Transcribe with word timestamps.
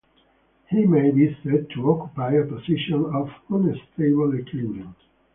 He 0.71 0.83
may 0.87 1.11
be 1.11 1.37
said 1.43 1.69
to 1.75 1.91
occupy 1.91 2.31
a 2.31 2.43
position 2.47 3.05
of 3.13 3.29
unstable 3.51 4.33
equilibrium. 4.35 4.95